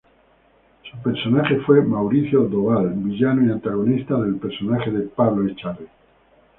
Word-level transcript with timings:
Su 0.89 0.97
personaje 1.03 1.57
fue 1.57 1.79
Mauricio 1.83 2.45
Doval, 2.45 2.91
villano 2.95 3.45
y 3.47 3.51
antagonista 3.51 4.19
del 4.21 4.37
personaje 4.37 4.89
de 4.89 5.01
Pablo 5.07 5.47
Echarri. 5.47 5.85